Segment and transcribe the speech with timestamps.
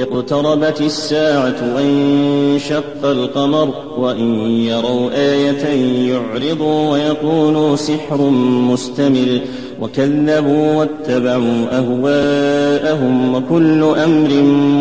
[0.00, 5.64] اقتربت الساعة وانشق القمر وإن يروا آية
[6.10, 8.30] يعرضوا ويقولوا سحر
[8.70, 9.40] مستمر
[9.80, 14.30] وكذبوا واتبعوا أهواءهم وكل أمر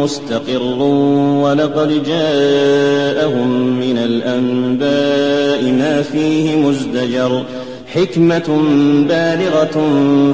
[0.04, 0.82] مستقر
[1.44, 7.44] ولقد جاءهم من الأنباء ما فيه مزدجر
[7.88, 8.62] حكمة
[9.10, 9.90] بالغة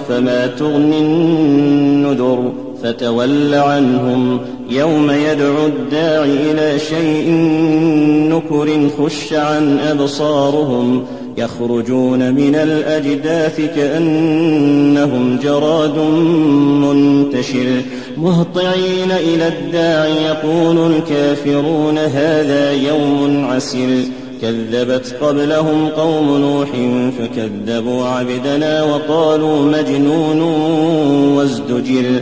[0.10, 4.40] فما تغني النذر فتول عنهم
[4.70, 7.32] يوم يدعو الداع إلى شيء
[8.30, 11.06] نكر خش عن أبصارهم
[11.38, 15.98] يخرجون من الأجداث كأنهم جراد
[16.82, 17.82] منتشر
[18.18, 24.04] مهطعين إلى الداع يقول الكافرون هذا يوم عسر
[24.42, 26.70] كذبت قبلهم قوم نوح
[27.20, 30.42] فكذبوا عبدنا وقالوا مجنون
[31.38, 32.22] وازدجر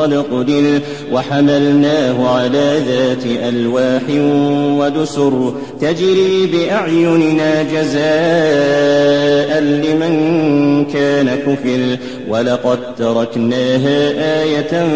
[0.00, 0.80] قد قدر
[1.12, 4.02] وحملناه على ذات ألواح
[4.78, 11.96] ودسر تجري بأعيننا جزاء لمن كان كفر
[12.28, 14.10] ولقد تركناها
[14.42, 14.88] آية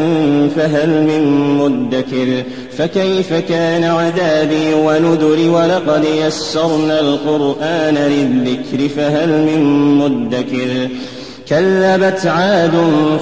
[0.57, 1.23] فهل من
[1.59, 2.43] مدكر
[2.79, 9.63] فكيف كان عذابي ونذر ولقد يسرنا القرآن للذكر فهل من
[9.99, 10.89] مدكر
[11.49, 12.73] كذبت عاد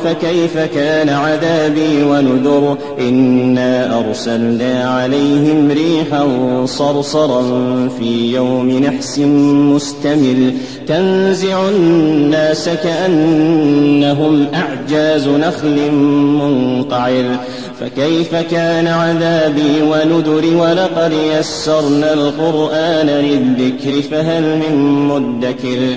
[0.05, 6.27] فكيف كان عذابي ونذر إنا أرسلنا عليهم ريحا
[6.67, 7.42] صرصرا
[7.98, 10.53] في يوم نحس مستمر
[10.87, 17.36] تنزع الناس كأنهم أعجاز نخل منقعر
[17.81, 24.77] فكيف كان عذابي ونذر ولقد يسرنا القرآن للذكر فهل من
[25.08, 25.97] مدكر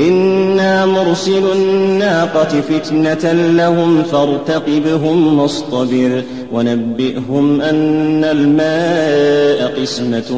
[0.00, 6.22] إنا مرسل الناقة فتنة لهم فارتقبهم واصطبر
[6.52, 10.30] ونبئهم أن الماء قسمة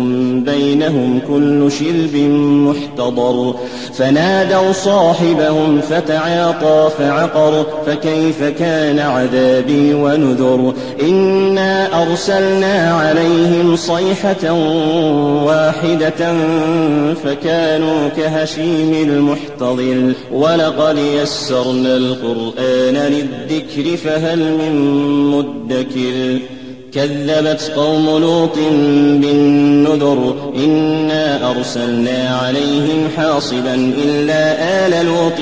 [0.47, 2.17] بينهم كل شرب
[2.69, 3.55] محتضر
[3.95, 14.53] فنادوا صاحبهم فتعاطى فعقر فكيف كان عذابي ونذر إنا أرسلنا عليهم صيحة
[15.45, 16.35] واحدة
[17.25, 19.52] فكانوا كهشيم المحتضر
[20.33, 24.75] ولقد يسرنا القرآن للذكر فهل من
[25.31, 26.39] مدكر؟
[26.95, 28.57] كذبت قوم لوط
[29.21, 34.55] بالنذر إنا أرسلنا عليهم حاصبا إلا
[34.87, 35.39] آل لوط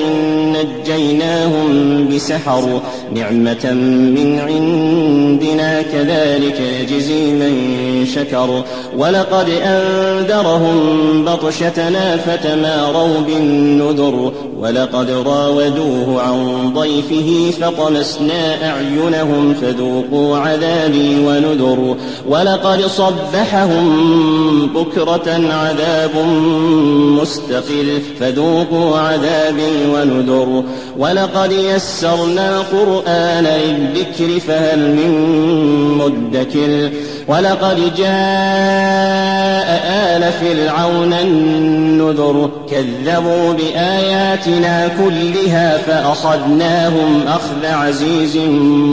[0.57, 2.81] نجيناهم بسحر.
[3.15, 3.71] نعمة
[4.15, 8.63] من عندنا كذلك يجزي من شكر.
[8.97, 10.77] ولقد أنذرهم
[11.25, 14.31] بطشتنا فتماروا بالنذر.
[14.59, 21.97] ولقد راودوه عن ضيفه فطمسنا أعينهم فذوقوا عذابي ونذر
[22.27, 23.87] ولقد صبحهم
[24.67, 26.11] بكرة عذاب
[27.21, 30.63] مستقر فذوقوا عذابي ونذر.
[30.97, 35.11] ولقد يسرنا القرآن للذكر فهل من
[35.97, 36.91] مدكر؟
[37.27, 48.37] ولقد جاء آل فرعون النذر كذبوا بآياتنا كلها فأخذناهم أخذ عزيز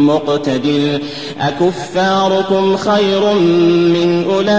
[0.07, 1.01] مقتدر
[1.41, 3.33] أكفاركم خير
[3.95, 4.59] من أولئكم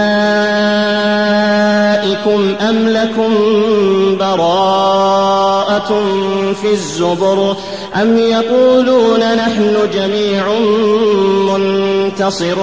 [2.68, 3.34] أم لكم
[4.18, 5.88] براءة
[6.62, 7.56] في الزبر
[8.02, 10.44] أم يقولون نحن جميع
[11.58, 12.56] منتصر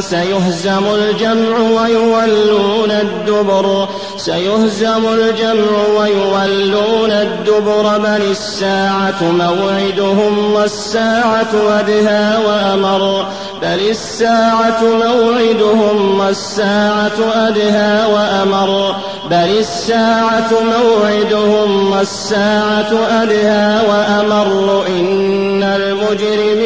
[0.00, 7.98] سيهزم الجمع ويولون الدبر سيهزم الجمع ويولون الدبر.
[7.98, 13.26] بل الساعة موعدهم والساعة أدهى وأمر
[13.62, 18.96] بل الساعة موعدهم والساعة أدهى وأمر
[19.30, 22.92] بل الساعة موعدهم والساعة
[23.22, 24.86] أدهى وأمر.
[24.88, 26.57] إن المجرمين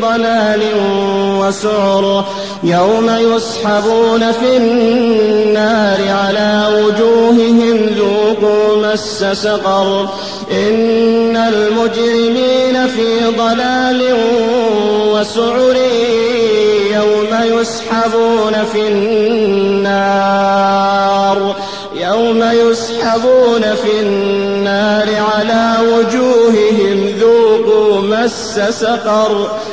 [0.00, 0.62] ضلال
[1.40, 2.24] وسعر
[2.62, 10.08] يوم يسحبون في النار على وجوههم ذوقوا مس سقر
[10.50, 14.02] إن المجرمين في ضلال
[15.12, 15.76] وسعر
[16.94, 20.52] يوم يسحبون في النار
[21.94, 29.50] يوم يسحبون في النار على وجوههم ذوقوا مس سقر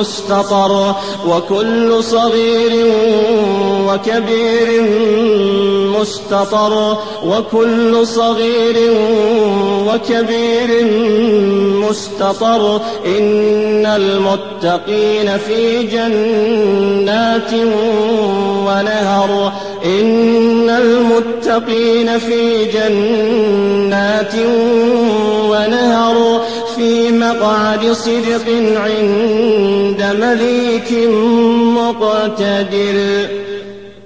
[0.00, 0.94] مستطر
[1.28, 2.86] وكل صغير
[3.88, 4.82] وكبير
[6.00, 6.96] مستطر
[7.26, 8.76] وكل صغير
[9.88, 10.86] وكبير
[11.88, 17.52] مستطر إن المتقين في جنات
[18.66, 19.52] ونهر
[19.84, 25.01] إن المتقين في جنات ونهر
[27.82, 31.08] مقعد صدق عند مليك
[31.76, 33.41] مقتدر.